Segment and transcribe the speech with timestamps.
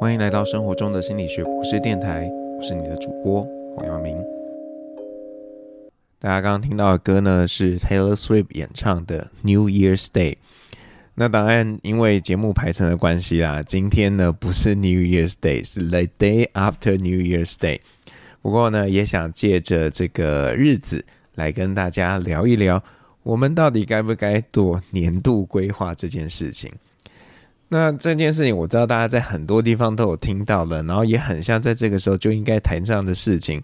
[0.00, 4.16] 欢迎来到生活中的心理学博士电台，我是你的主播黄耀明。
[6.20, 10.34] 大家刚刚听到的歌呢，是 Taylor Swift 演唱的《New Year's Day》。
[11.16, 17.80] 那当然，因为节目排程的关系啦，今天呢不是 New Year's Day，是 The Day After New Year's Day。
[18.40, 21.04] 不过呢，也想借着这个日子
[21.34, 22.80] 来跟大家聊一聊，
[23.24, 26.72] 我们到底该不该做年度规划这件事情。
[27.68, 33.62] 那这件事情我知道大家在很多地方都有听到了，然后也很像在这个时候就应该谈这样的事情。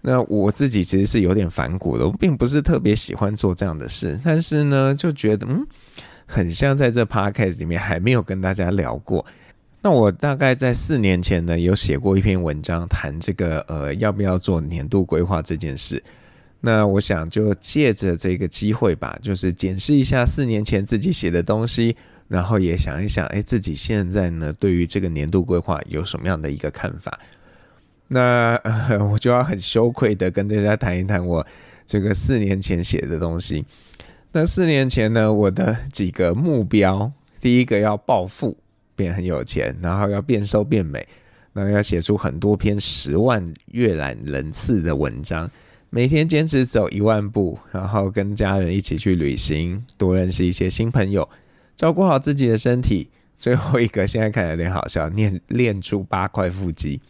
[0.00, 5.66] 那我自己其实是有点反骨的，我并不是特别喜欢做这样的事，但是呢，就觉得嗯，
[6.26, 9.24] 很像在这 podcast 里面还没有跟大家聊过。
[9.80, 16.02] 那我大概在四年前呢，有写过一篇文章谈这个呃要不要做年度规划这件事。
[16.60, 21.96] 那我想就借着这个机会吧，就是检视一下四年前自己写的东西。
[22.28, 27.18] 然后也想一想，哎，自己现在呢，对于这个年度规划有什么样的一个看法？
[28.06, 28.60] 那，
[29.10, 31.46] 我就要很羞愧的跟大家谈一谈我
[31.86, 33.64] 这个四年前写的东西。
[34.30, 38.56] 那四年前呢，我的几个目标，第一个要暴富，
[38.94, 41.06] 变很有钱，然后要变瘦变美，
[41.54, 45.50] 然后要写出很多篇十万阅览人次的文章，
[45.88, 51.26] 每天坚持走一万步，然后跟家人一起去旅行，多认识一些新朋友。
[51.78, 57.00] 照顾好自己的身体， 最后一个现在看有点好笑，练练出八块腹肌。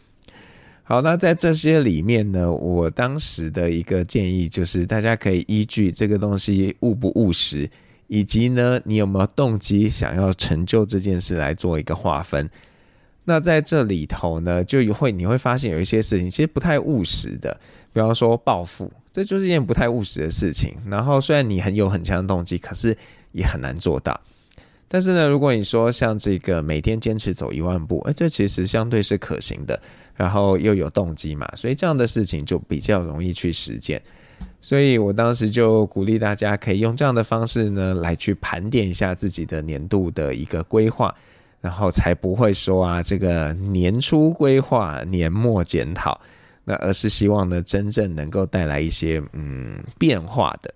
[0.83, 7.67] 好，那在这些里面呢，我当时的一个建议就是，大家可以依据这个东西务不务实，
[8.05, 12.47] 以及呢，你有没有动机想要成就这件事来做一个划分。
[13.23, 17.59] 那在这里头呢，就会你会发现有一些事情其实不太务实的，
[17.91, 20.75] 比方说暴富，这就是一件不太务实的事情。
[20.87, 22.95] 然后虽然你很有很强的动机，可是
[23.31, 24.19] 也很难做到。
[24.91, 29.79] 但是呢，如果你说像这个每天坚持走一万步，哎，这其实相对是可行的，
[30.15, 34.01] 然后又有动机嘛，所以这样的事情就比较容易去实践。
[34.61, 41.13] 所以我当时就鼓励大家可以用这样的方式呢，来去盘点一下自己的年度的一个规划，
[41.61, 46.19] 然后才不会说啊，这个年初规划，年末检讨，
[46.63, 50.73] 那而是希望呢，真正能够带来一些嗯变化的。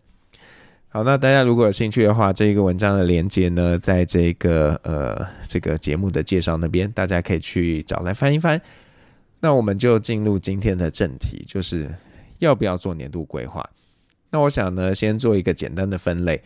[0.94, 8.62] 好，那大家如果有兴趣的话，这一个文章的连接呢，在这个呃这个节目的介绍那边，大家可以去找来翻一翻。
[9.40, 11.92] 那我们就进入今天的正题，就是
[12.38, 13.68] 要不要做年度规划？
[14.30, 16.40] 那我想呢，先做一个简单的分类。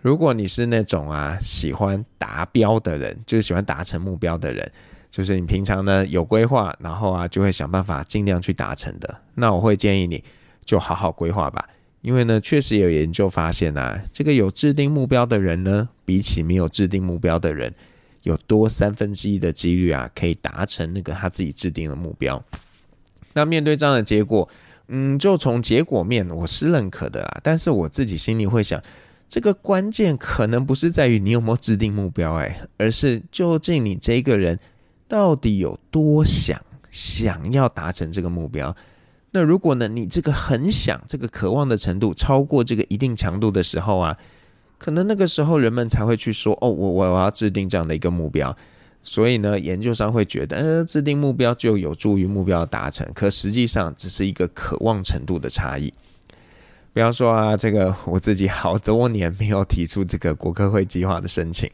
[0.00, 4.68] 如果你是那种啊喜欢达标的人，就是喜欢达成目标的人，
[5.08, 10.24] 就是你平常呢有规划，然后啊就会想办法尽量去达成的，那我会建议你
[10.64, 11.68] 就好好规划吧。
[12.04, 17.72] 因为呢，确实有研究发现啊，这个有制定目标的人呢，比起没有制定目标的人，
[18.24, 22.44] 有多三分之一的几率啊，可以达成那个他自己制定的目标。
[23.32, 24.46] 那面对这样的结果，
[24.88, 28.82] 嗯，就从结果面我是认可的啦，但是我自己心里会想，
[29.26, 34.60] 这个关键可能不是在于你有没有制定目标，哎，而是究竟你这个人
[35.08, 36.60] 到底有多想
[36.90, 38.76] 想要达成这个目标。
[39.36, 44.16] 那如果呢，你这个很想，这个渴望的程度超过这个一定强度的时候啊，
[44.78, 48.56] 可能那个时候人们才会去说，哦，我我我要制定这样的一个目标。
[49.02, 55.92] 所以呢，研究上会觉得，呃，制定目标就有助于目标达成，可实际上只是一个渴望程度的差异。
[56.92, 61.68] 比方说啊，这个我自己好多年没有提出这个国科会计划的申请。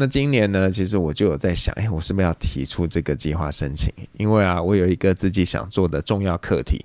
[0.00, 3.92] 那今年呢，其实我就有在想，哎，我是不是要提出这个计划申请？
[4.16, 6.82] 因为啊，我有一个自己想做的重要课题。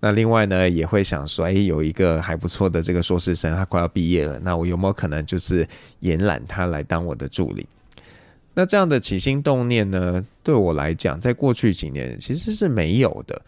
[0.00, 5.68] 那另外呢，也会想说，哎，有一个还不错的这个硕士生，他快要毕业了，那我有没有可能就是
[6.00, 7.66] 延揽他来当我的助理？
[8.54, 13.42] 那这样的起心动念呢，对我来讲，在过去几年其实是没有的。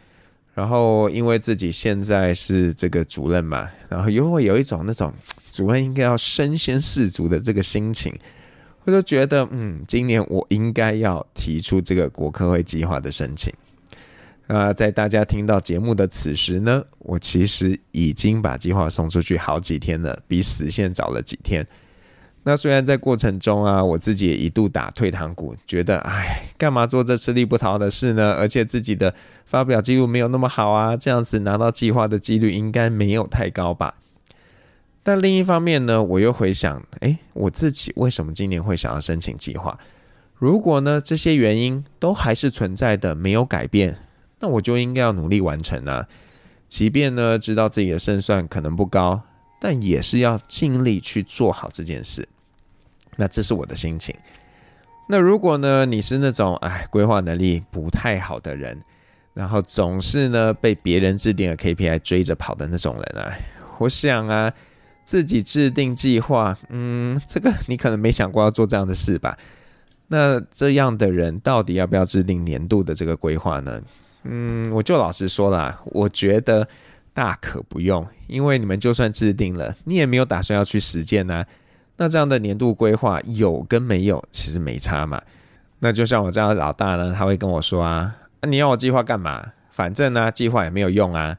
[0.54, 5.10] 然后因为自己现在是这个主任嘛，然后又会有一种那种
[5.50, 8.14] 主任应该要身先士卒的这个心情。
[8.88, 13.52] 我就觉得，嗯，今年我应该要提出这个国科会计划的申请。
[14.46, 21.66] 啊，在大家听到节目的此时呢，我其实已经把计划送出去好几天了，比死线早了几天。
[22.44, 28.32] 那虽然在过程中啊，我自己也一度打退堂鼓，觉得，哎，干嘛做这吃力不讨好的事呢？
[28.38, 29.14] 而且自己的
[29.44, 33.96] 发表记录没有那么好啊，这样子拿到计划的几率应该没有太高吧。
[35.08, 39.78] 但另一方面呢，我又回想，诶，我自己为什么今年会想要申请计划？
[40.34, 43.96] 如果呢，这些原因都还是存在的，没有改变，
[44.38, 46.06] 那我就应该要努力完成啊。
[46.68, 49.22] 即便呢，知道自己的胜算可能不高，
[49.58, 52.28] 但也是要尽力去做好这件事。
[53.16, 54.14] 那这是我的心情。
[55.08, 58.78] 那如果呢，你是那种哎规划能力不太好的人，
[59.32, 63.32] 然后总是呢被别人制定的 KPI 追着跑的那种人啊，
[63.78, 64.52] 我想啊，
[65.08, 69.38] 自己制定计划，嗯，这个你可能没想过要做这样的事吧？
[70.08, 73.80] 那这样的人到底要不要制定年度的这个规划呢？
[74.24, 76.68] 嗯，我就老实说了，我觉得
[77.14, 81.42] 大可不用，因为你们就算制定了，你也没有打算要去实践呐。
[81.96, 85.22] 那这样的年度规划有跟没有其实没差嘛。
[85.78, 89.52] 那就像我这样的老大呢，他会跟我说啊，你要我计划干嘛？
[89.70, 91.38] 反正呢，计划也没有用啊。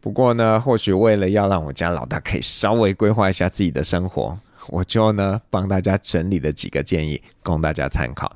[0.00, 4.38] 不过呢，或许为了要让我家老大可以稍微规划一下自己的生活，
[4.68, 8.34] 我就呢帮大家整理了几个建议供大家参考。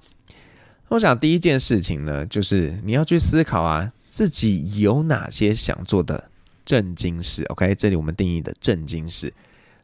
[0.88, 6.22] 我想第一件事情呢，就是你要去思考啊，自己有哪些想做的
[6.66, 7.42] 正经事。
[7.44, 9.32] OK，这里我们定义的正经事。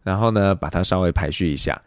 [0.03, 1.81] 然后呢，把它稍微排序一下。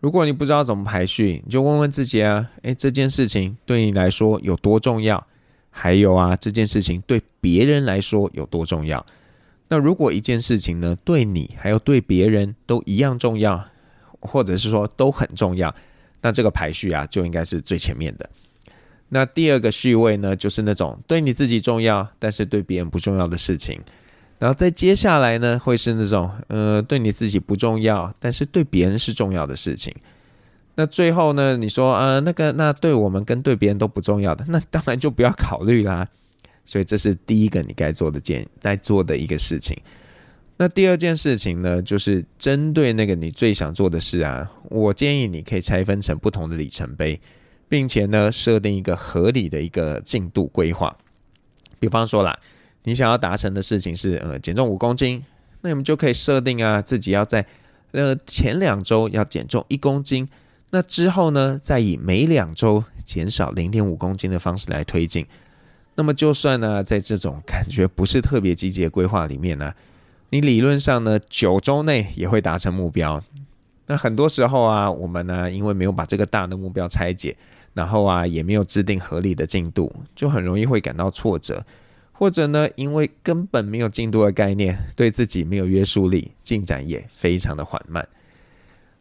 [0.00, 5.24] 如果你不知道怎么排序，你就问问自己啊，诶，这件事情对你来说有多重要？
[5.70, 9.04] 还有啊，这件事情对别人来说有多重要？
[9.68, 13.62] 那如果一件事情呢，对你还有对别人都一样重要，
[14.20, 15.74] 或者是说都很重要，
[16.22, 18.28] 那这个排序啊，就应该是最前面的。
[19.10, 23.80] 那第二个序位呢，就是那种对你自己重要，但是对别人不重要的事情。
[24.38, 29.94] 然后再接下来呢，会是那种呃，对你自己不重要，但是对别人是重要的事情。
[30.76, 36.06] 那最后呢，你说呃，那个那对我们跟对别人都不重要的，那当然就不要考虑啦。
[36.68, 39.74] 所以这是第一个你该做的件该做的一个事情。
[40.58, 47.18] 那第二件事情呢，就是针对那个你最想做的事啊，我建议你可以拆分成不同的里程碑，
[47.68, 50.94] 并且呢，设定一个合理的一个进度规划。
[51.80, 52.38] 比方说啦。
[52.84, 55.22] 你想要达成的事情是呃减重五公斤，
[55.60, 57.44] 那你们就可以设定啊自己要在
[57.90, 60.26] 呃前两周要减重一公斤，
[60.70, 65.26] 那之后呢再以每两周减少零点五公斤的方式来推进。
[65.98, 69.74] 那么就算呢在这种感觉不是特别积极的规划里面呢，
[70.30, 73.20] 你理论上呢九周内也会达成目标。
[73.86, 77.36] 那很多时候啊我们呢因为没有把这个大的目标拆解，
[77.74, 81.66] 然后啊也没有制定合理的进度，就很容易会感到挫折。
[82.12, 88.08] 或者呢，因为根本没有进度的概念，对自己没有约束力，进展也非常的缓慢。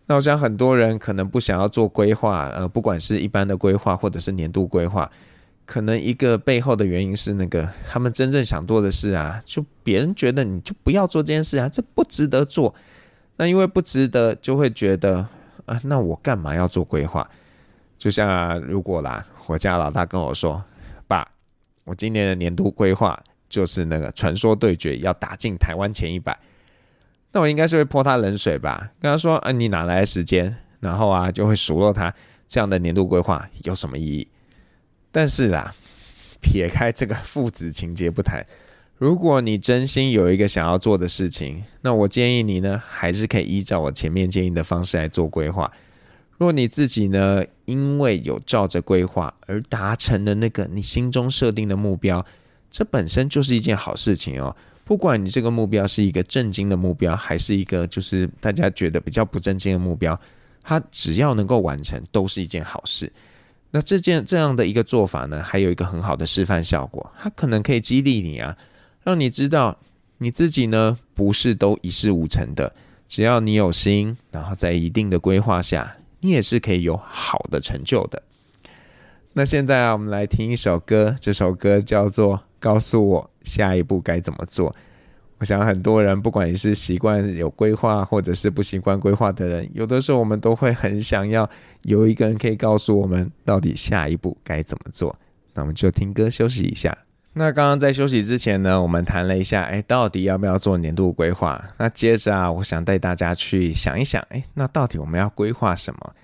[0.06, 5.12] 那我想很多人可能不想要做规划，呃，不管是一般的规划或者是年度规划，
[5.68, 12.74] 可能一个背后的原因是那个他们真正想做的事啊，就别人觉得你就不要做这件事啊，这不值得做。
[13.36, 15.28] 那因为不值得，就会觉得
[15.66, 17.30] 啊，那我干嘛要做规划？
[17.98, 20.64] 就像啊，如果啦，我家老大跟我说。
[21.06, 21.28] 爸
[21.84, 23.18] 我今年的年度规划
[23.48, 26.38] 就是那个传说对决要打进台湾前一百，
[27.32, 32.14] 那我应该是会泼他冷水吧，跟他说：“啊，你哪来的时间？”然后啊，就会数落他
[32.48, 34.28] 这样的年度规划有什么意义？
[35.12, 35.74] 但是啦，
[36.42, 38.46] 撇开这个父子情节不谈，
[38.98, 45.72] 如果你真心有一个想要做的事情，那我建议你呢，还是可以依照我前面建议的方式来做规划。
[46.38, 52.24] 若你自己呢，因为有照着规划而达成了那个你心中设定的目标，
[52.70, 54.56] 这本身就是一件好事情哦。
[54.84, 60.20] 不管你这个目标是一个正经的目标，还是一个就是大家觉得比较不正经的目标，
[60.62, 63.12] 它只要能够完成，都是一件好事。
[63.78, 68.58] 那这件这样的一个做法呢，还有一个很好的示范效果，它可能可以激励你啊，
[69.04, 69.78] 让你知道
[70.18, 72.74] 你自己呢不是都一事无成的，
[73.08, 75.96] 只要你有心，然后在一定的规划下。
[76.22, 78.24] 你也是可以有好的成就的。
[79.34, 84.72] 那现在啊，我们来听一首歌，这首歌叫做《告诉我下一步该怎么做》。
[85.40, 91.48] 我想很多人，不管你是习惯有规划，或者是不习惯规划的人，有的时候我们都会很想要
[91.84, 95.16] 有一个人可以告诉我们到底下一步该怎么做。
[95.54, 96.98] 那我们就听歌休息一下。
[97.34, 101.64] 那刚刚在休息之前呢，我们谈了一下，哎，到底要不要做年度规划？
[101.78, 106.16] 那接着啊，我想带大家去想一想，哎，那到底我们要规划什么？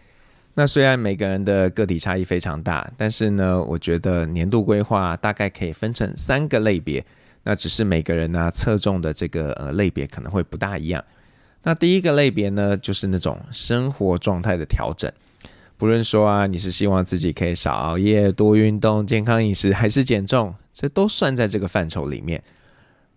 [0.56, 7.06] 那虽然每个人的个体差异非常大，但是呢，我觉得年度规划大概可以分成三个类别。
[7.44, 11.04] 那只是每个人呢侧重的这个呃类别可能会不大一样。
[11.64, 15.12] 那第一个类别呢，就是那种生活状态的调整。
[15.78, 20.54] 不论说啊，你是希望自己可以少熬夜、多运动、健康饮食，还是减重。
[20.72, 22.42] 这都算在这个范畴里面。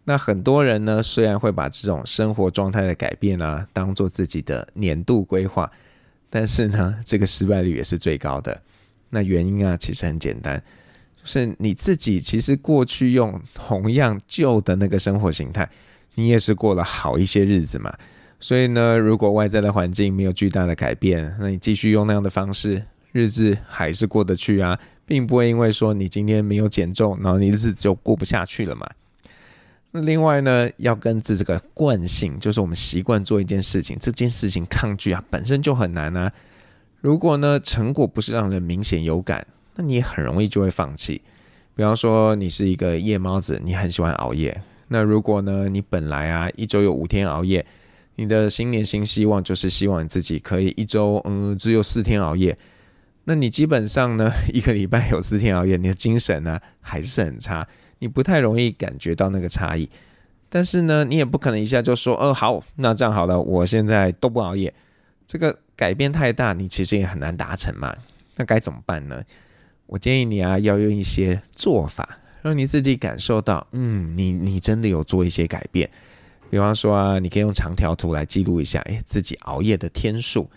[0.05, 5.71] 那很多人呢，虽然会把这种生活状态的改变啊，当做自己的年度规划，
[6.31, 8.63] 但是呢，这个失败率也是最高的。
[9.11, 10.63] 那原因啊，其实很简单，
[11.27, 15.69] 是你自己其实过去用同样旧的那个生活形态，
[16.15, 17.93] 你也是过了好一些日子嘛。
[18.39, 28.87] 所以呢，如果外在的环境没有巨大的改变，那你继续用那样的方式，日子还是过得去啊，并不会因为说你今天没有减重，然后你日子就过不下去了嘛。
[29.93, 36.31] 另外呢，要跟着这个惯性，就是我们习惯做一件事情，这件事情抗拒啊，本身就很难啊。
[37.01, 41.23] 如果呢，成果不是让人明显有感，那你很容易就会放弃。
[41.75, 44.63] 比方说，你是一个夜猫子，你很喜欢熬夜。
[44.89, 47.65] 那如果呢，你本来啊一周有五天熬夜，
[48.15, 52.57] 你的新年新希望就是希望你自己可以一周嗯只有四天熬夜。
[53.25, 57.67] 那你基本上呢，一个礼拜有四天熬夜，你的精神呢还是很差，
[57.99, 59.91] 你不太容易感觉到那个差异。
[60.49, 64.73] 但是呢，你也不可能一下就说，哦好，那这样好了，我现在都不熬夜。
[65.27, 67.95] 这个改变太大，你其实也很难达成嘛。
[68.37, 69.21] 那该怎么办呢？
[69.87, 75.89] 我建议你啊，要用一些做法，让你自己感受到，嗯，你你真的有做一些改变。
[76.51, 80.49] 比方说啊，你可以用长条图来记录一下，诶，自己熬夜的天数。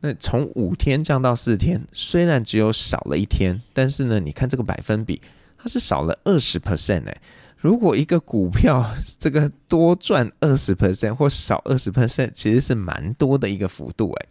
[0.00, 5.20] 那从五天降到四天，虽然只有少了一天，但是呢，你看这个百分比，
[5.56, 7.16] 它是少了二十 percent 哎。
[7.58, 8.84] 如果一个股票
[9.20, 14.26] 这个多赚二十 percent 或少二十 percent，其实是蛮多的一个幅度哎。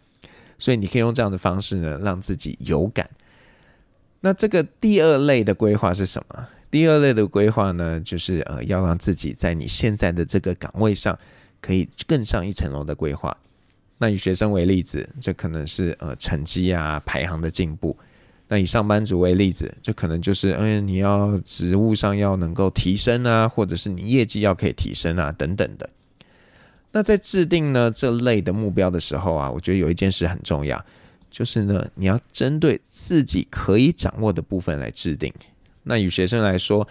[0.58, 3.08] 所以你可以用这样的方式呢，让自己有感。
[4.22, 6.46] 那这个第二类的规划是什么？
[6.70, 11.18] 第二类的规划呢，就是呃，要让自己在你现在的这个岗位上，
[11.60, 13.36] 可以更上一层楼的规划。
[13.98, 17.94] 那以学生为例子，这可能是呃成绩啊排行的进步；
[18.48, 25.90] 那以上班族为例子，这可能就是嗯、你要职务上要能够提升啊，或者是你业绩要可以提升啊等等的。
[26.92, 30.82] 那在制定呢这类的目标的时候啊，我觉得有一件事很重要，
[31.32, 35.32] 就是呢你要针对自己可以掌握的部分来制定。
[35.82, 36.86] 那以学生来说，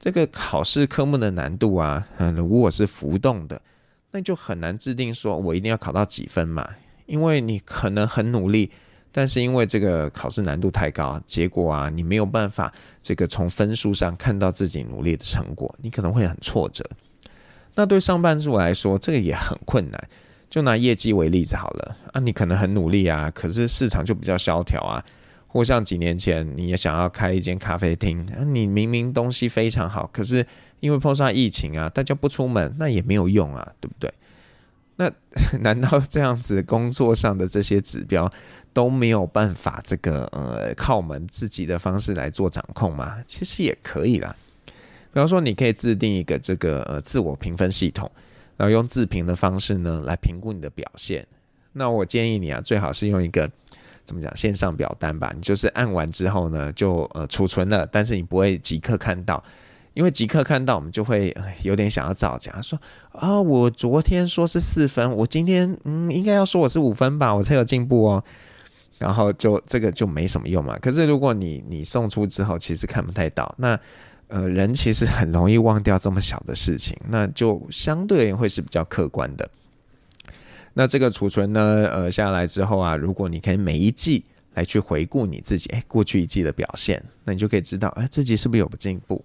[0.00, 3.62] 这个考试科目的难度啊，嗯，如果是浮动的。
[4.10, 6.68] 那就很难制定说，我一定要考到几分嘛？
[7.06, 8.70] 因为你可能很努力，
[9.10, 12.70] 但是因为这个考试难度太高，结果啊，你没有办法
[13.00, 16.84] 这个从分数上看到自己努力的成果，你可能会很挫折。
[17.74, 20.08] 那对上班族来说，这个也很困难。
[20.52, 25.02] 就拿业绩为例子好了啊，你可能很努力啊，可是市场就比较萧条啊。
[25.46, 30.46] 或像几年前，你也想要开一间咖啡厅，你明明东西非常好，可是
[30.80, 34.12] 因为碰上疫情啊，大家不出门，那也没有用啊，对不对？
[34.96, 35.10] 那
[35.60, 38.30] 难道这样子工作上的这些指标
[38.74, 43.16] 都没有办法这个呃靠我们自己的方式来做掌控吗？
[43.26, 44.36] 其实也可以啦。
[44.66, 44.72] 比
[45.14, 48.10] 方说，你可以制定一个这个呃自我评分系统，
[48.56, 51.26] 然后用自评的方式呢来评估你的表现。
[51.72, 53.50] 那我建议你啊，最好是用一个。
[54.04, 54.36] 怎么讲？
[54.36, 59.40] 线上表单吧，你就是按完之后呢，就呃储存了，但是你不会即刻看到，
[59.94, 61.32] 因为即刻看到，我们就会
[61.62, 62.76] 有点想要造假，说
[63.12, 68.24] 啊、我昨天说是四分，我今天嗯应该要说我是五分吧，我才有进步哦，
[68.98, 70.76] 然后就这个就没什么用嘛。
[70.82, 73.78] 可是如果你你送出之后，其实看不太到，那
[74.32, 79.48] 呃人其实很容易忘掉这么小的事情，那就相对而言会是比较客观的。
[80.72, 84.24] 那这个储存呢，呃，下来之后啊，如果你可以每一季
[84.54, 89.22] 来去回顾你自己，哎，过去一季的表现，那你就可以知道，哎，自己是不是有进步？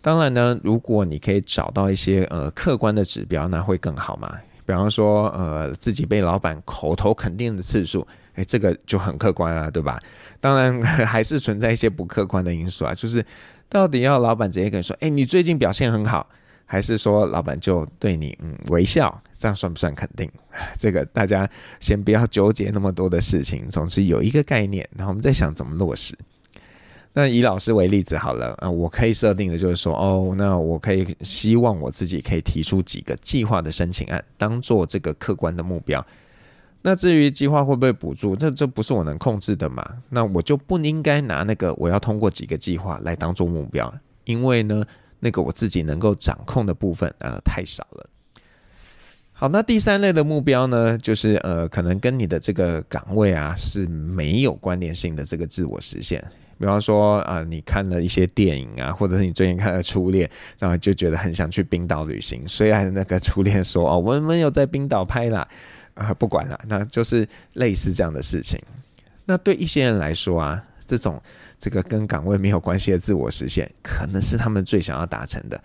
[0.00, 4.34] 当然呢，如果你可以找到一些呃客观的指标，那会更好嘛。
[4.64, 10.00] 比方说，呃，自己被老板口头肯定的次数，哎，这个就很客观啊，对吧？
[10.40, 13.24] 当然 还是存在一些不客观的因素啊，就是
[13.72, 16.28] 到底要老板直接跟你说，哎，你最近表现很好。
[16.64, 20.30] 还是说老板就对你嗯微笑，这样算不算肯定？
[20.78, 21.46] 这个大家
[21.80, 26.16] 先不要纠结那么多的事情，总之有一个概念，然后我们再想怎么落实。
[27.12, 36.02] 那以老师为例子好了，啊，我可以设定的就是说，哦，那我可以希望我自己可以提出几个计划的申请案，当做这个客观的目标。
[36.82, 39.82] 那至于计划会不会补助，这这不是我能控制的嘛？
[40.10, 43.92] 那我就不应该拿那个我要通过几个计划来当做目标，
[44.24, 44.84] 因为呢。
[45.24, 48.04] 那个我自己能够掌控的部分，呃，太少了。
[49.32, 56.20] 好，那第三类的目标呢，就是呃，可能跟你的这个岗位啊是没有关联性的这个自我实现。
[56.58, 60.26] 比方说啊、你看了一些电影啊，或者是你最近看了《初恋》，
[60.58, 62.42] 然后就觉得很想去冰岛旅行。
[62.48, 65.46] 虽然那个初恋说哦，我们有在冰岛拍啦，
[65.94, 68.60] 啊、不管了，那就是类似这样的事情。
[69.24, 71.22] 那对一些人来说啊，这种。
[71.62, 75.62] 这个跟岗位没有关系的自我实现，可能是他们最想要达成的。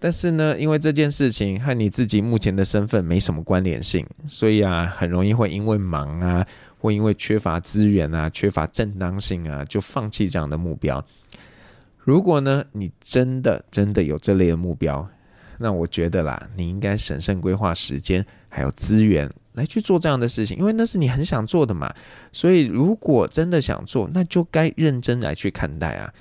[0.00, 6.46] 但是呢，因为这件事情和你自己目前的身份没什么关联性，所以啊，很容易会因为忙啊，
[6.78, 11.04] 或因为缺乏资源啊，缺乏正当性啊，就放弃这样的目标。
[11.98, 15.06] 如果呢，你真的真的有这类的目标，
[15.58, 21.92] 那我觉得啦，你应该审慎规划时间还有资源来去做这样的事情，因为那是你很想做的嘛。
[22.30, 26.12] 所以如果真的想做，那就该认真来去看待啊。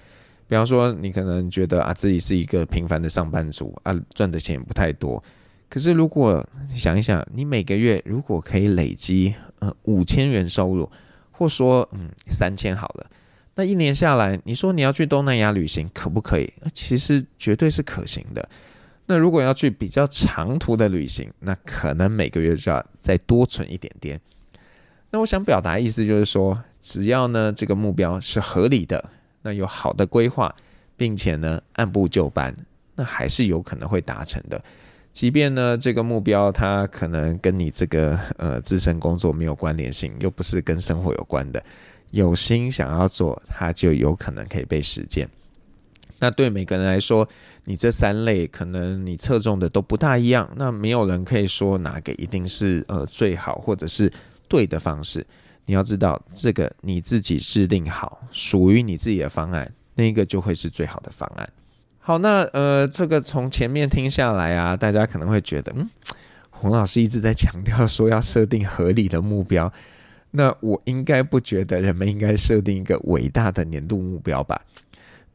[0.48, 5.24] 比方说，你可能觉得啊自己是一个平凡的上班族啊，赚的钱也不太多。
[5.70, 10.88] 可是如果你想一想，你每个月如果可以累积呃五千元收入，
[11.32, 13.08] 或说嗯三千好了。
[13.56, 16.52] 那一年下来，你说你要去东南亚旅行，可不可以？
[16.74, 18.48] 其实绝对是可行的。
[19.06, 24.20] 那如果要去比较长途的旅行，那可能每个月就要再多存一点点。
[25.12, 29.10] 那我想表达意思就是说，只要呢这个目标是合理的，
[29.42, 30.56] 那有好的规划，
[30.96, 32.56] 并且呢按部就班，
[32.96, 34.64] 那还是有可能会达成的。
[35.12, 41.64] 即便呢这个目标它可能跟你这个呃自身工作没有关联性，又不是跟生活有关的。
[42.10, 45.30] 有心想要做，它就有可能可以被实践。
[46.24, 47.28] 那对每个人来说，
[47.66, 50.50] 你这三类可能你侧重的都不大一样。
[50.56, 54.10] 那没有人可以说哪个一定是呃最好或者是
[54.48, 55.28] 对的方式。
[55.66, 61.50] 你要知道，这个你自己制定好属于你自己的方案，那个就会是最好的方案。
[62.00, 65.90] 好，那呃，这个从前面听下来啊，大家可能会觉得，嗯，
[66.52, 69.70] 洪老师一直在强调说要设定合理的目标。
[70.32, 74.62] 那我应该不觉得人们应该设定一个伟大的年度目标吧？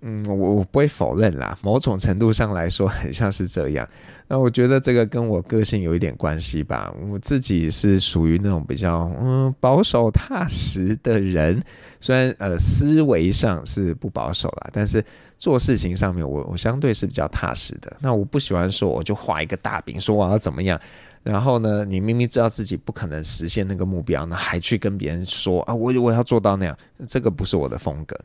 [0.01, 3.89] 嗯，我我不会否认啦，某种程度上来说很像是这样。
[4.29, 6.95] 那我觉得这个跟我个性有一点关系吧。
[7.11, 11.61] 我自己是属于那种比较嗯保守踏实的人，
[11.99, 15.05] 虽然呃思维上是不保守啦，但是
[15.39, 17.97] 做事情上面我我相对是比较踏实的。
[18.01, 20.81] 那我不喜欢说我就画一个大饼，说我要怎么样。
[21.25, 26.79] 然后呢，你明明知道自己不可能实现那个目标，那还去跟别人说啊，我我要做到那样，
[27.09, 28.19] 这个不是我的风格。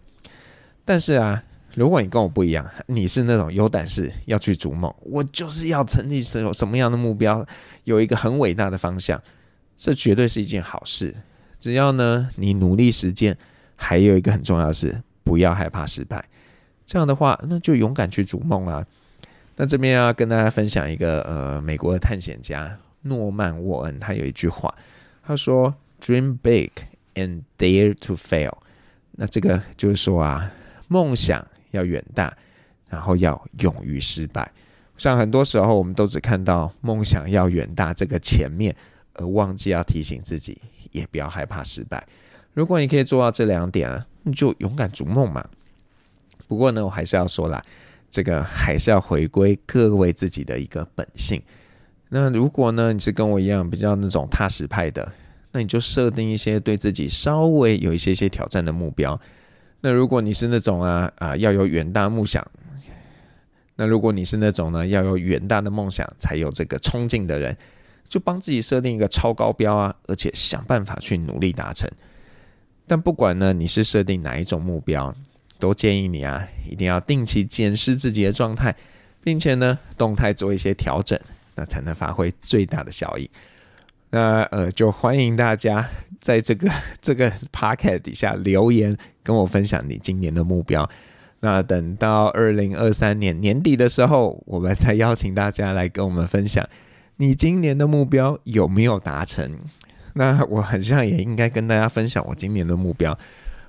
[0.85, 1.41] 但是啊，
[1.75, 7.45] 如果你跟我不一样，你是那种有胆识要去逐梦，我就是要成立什什么样的目标，
[7.83, 9.21] 有一个很伟大的方向，
[9.75, 11.15] 这绝对是一件好事。
[11.57, 13.37] 只要呢，你努力实践，
[13.75, 16.23] 还有一个很重要的是，不要害怕失败。
[16.85, 18.85] 这样的话，那就勇敢去逐梦啊。
[19.55, 22.77] 那这边要跟大家分享一个呃，美国的探险家。
[23.05, 24.73] 诺曼沃恩他有一句话，
[25.21, 26.71] 他说：“Dream big
[27.15, 28.53] and dare to fail。”
[29.11, 30.49] 那这个就是说啊，
[30.87, 32.35] 梦想要远大，
[32.89, 34.51] 然后要勇于失败。
[34.97, 38.75] 像很多时候，我们都只看到梦想要远大这个前面，
[39.13, 40.57] 而忘记要提醒自己，
[40.91, 42.05] 也不要害怕失败。
[42.53, 45.43] 如果你可以做到这两点啊，你就勇敢逐梦嘛。
[46.47, 47.61] 不过呢，我还是要说啦，
[48.09, 51.41] 这个还是要回归各位自己的一个本性。
[52.09, 55.11] 那如果呢，你是跟我一样比较那种踏实派的，
[55.51, 59.19] 那你就设定一些对自己稍微有一些些挑战的目标。
[59.83, 62.41] 那如果你是那种啊啊要有远大梦想，
[63.75, 67.57] 那如果你是那种呢要有远大的梦想才有这个冲劲的人，
[68.07, 71.85] 就帮自己设定一个超高标啊，而且想办法去努力达成。
[72.87, 75.13] 但不管呢你是设定哪一种目标，
[75.59, 78.73] 都建议你啊一定要定期检视自己的状态，
[79.21, 81.19] 并且呢动态做一些调整。
[81.55, 83.29] 那才能发挥最大的效益。
[84.15, 85.83] 那呃，就欢迎大家
[86.21, 86.69] 在这个
[87.01, 90.87] 这个 podcast 底下留言，跟我分享你今年的目标。
[91.39, 96.63] 那等到二零二三年年底的时候，我们再邀请大家来跟我们分享
[97.17, 99.57] 你今年的目标有没有达成。
[100.13, 103.17] 那我很像也应该跟大家分享我今年的目标。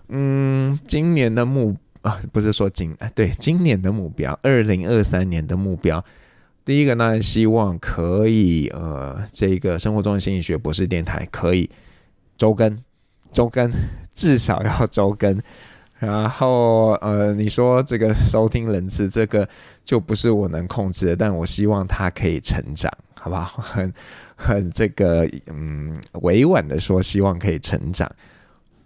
[0.09, 6.04] 嗯，今年的目啊，不是说今啊，对，今年的目标，二零二三年的目标。
[6.64, 11.68] 第一个呢，希望可以呃，这个生活中的心理学博士电台可以
[12.38, 12.83] 周更，
[13.33, 13.70] 周更
[14.14, 15.38] 至少要周更。
[15.98, 19.46] 然后呃，你说这个收听人次，这个
[19.85, 23.62] 就不是我能控制的，但我希望它可以成长，好不好？
[23.62, 23.92] 很
[24.35, 28.11] 很这个嗯，委婉的说，希望可以成长。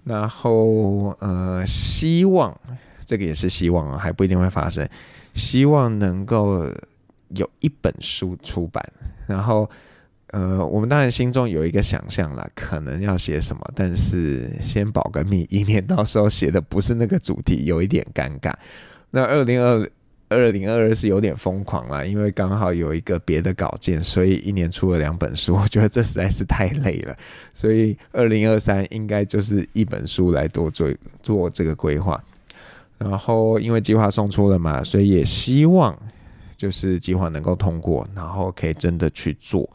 [0.02, 2.60] 然后呃，希望
[3.06, 4.88] 这个也是希望啊，还不一定会发生，
[5.32, 6.66] 希望能够。
[7.36, 8.82] 有一本书出版，
[9.26, 9.68] 然后，
[10.28, 18.52] 呃，我们当然心中有一个想象啦，可能要写什么，但是先保个密，以免到时候写的不是那个主题，有一点尴尬。
[19.10, 19.90] 那二零二
[20.28, 27.16] 二零二二是有点疯狂啦，因为刚好有一个别的稿件，所以一年出了两本书，我觉得这实在是太累了，
[27.54, 30.90] 所以二零二三应该就是一本书来多做
[31.22, 32.22] 做这个规划。
[32.98, 35.98] 然后因为计划送出了嘛，所以也希望。
[36.58, 39.66] 就是计划能够通过，然后可以真的去做。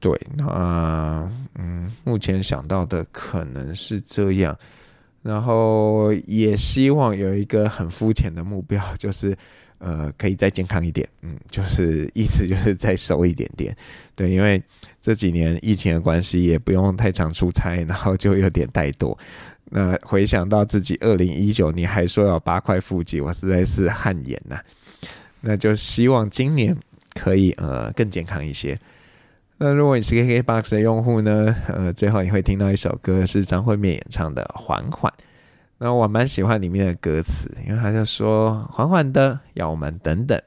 [0.00, 4.56] 对，那嗯，目前想到的可能是这样，
[5.22, 9.36] 然后也希望有一个很肤浅的目标，就是
[9.78, 13.76] 呃，可以再健康一点，嗯，就是意思就是再瘦一点点，
[14.14, 14.62] 对，因为
[15.00, 19.16] 这几年疫情的关系，也不用太常出差，然后就有点怠惰。
[19.70, 24.58] 那回想到自己二零一九年还说要八块腹肌，我实在是汗颜呐。
[25.40, 26.76] 那就希望今年
[27.14, 28.78] 可以呃更健康一些。
[29.58, 35.12] 那如果你是 KKBOX 的用户呢，呃，最后你会听到一首歌是张惠妹演唱的《缓缓》。
[35.78, 40.38] 那我蛮喜欢里面的歌词，因为他就说：“缓缓的，要我们等等；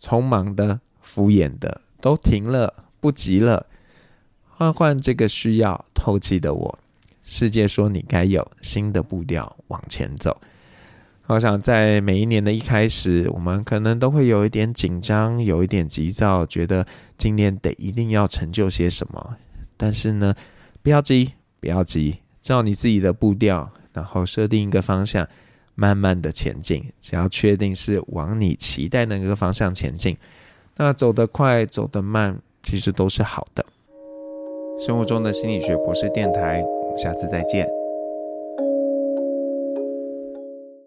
[0.00, 3.66] 匆忙的、敷衍的，都停了，不急了。
[4.48, 6.78] 换换这个需要透气的我，
[7.24, 10.40] 世界说你该有新的步调往前走。”
[11.28, 16.86] 我想在每一年的一开始，我们可能都会有一点紧张，有一点急躁，觉得
[17.18, 19.36] 今年得一定要成就些什么。
[19.76, 20.34] 但是呢，
[20.82, 23.70] 不要急，不要急，照你自己的步调。
[23.92, 25.26] 然后设定一个方向，
[25.74, 26.84] 慢慢的前进。
[27.00, 30.16] 只要确定是往你期待的那个方向前进，
[30.76, 33.64] 那走得快，走得慢，其实都是好的。
[34.80, 37.77] 生活中的心理学博士电台，我们下次再见。